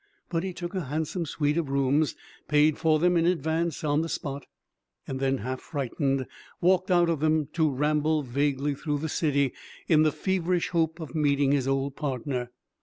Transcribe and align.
But 0.31 0.41
he 0.41 0.51
took 0.51 0.73
a 0.73 0.85
handsome 0.85 1.27
suite 1.27 1.57
of 1.57 1.69
rooms, 1.69 2.15
paid 2.47 2.79
for 2.79 2.97
them 2.97 3.15
in 3.15 3.27
advance 3.27 3.83
on 3.83 4.01
the 4.01 4.09
spot, 4.09 4.47
and 5.05 5.19
then, 5.19 5.37
half 5.37 5.61
frightened, 5.61 6.25
walked 6.59 6.89
out 6.89 7.07
of 7.07 7.19
them 7.19 7.49
to 7.53 7.69
ramble 7.69 8.23
vaguely 8.23 8.73
through 8.73 8.97
the 8.97 9.07
city 9.09 9.53
in 9.87 10.01
the 10.01 10.11
feverish 10.11 10.69
hope 10.69 10.99
of 10.99 11.13
meeting 11.13 11.51
his 11.51 11.67
old 11.67 11.95
partner. 11.95 12.49